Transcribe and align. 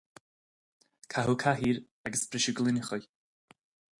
Caitheadh 1.13 1.39
cathaoir 1.43 1.77
agus 2.09 2.23
briseadh 2.31 2.57
gloineachaí. 2.61 3.03